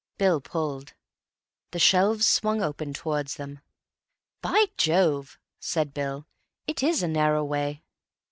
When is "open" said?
2.59-2.91